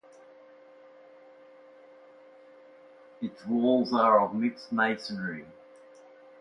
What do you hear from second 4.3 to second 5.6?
mixed masonry.